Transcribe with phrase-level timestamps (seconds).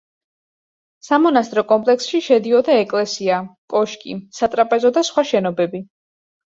[1.07, 3.39] სამონასტრო კომპლექსში შედიოდა ეკლესია,
[3.77, 5.87] კოშკი, სატრაპეზო და სხვა შენობები.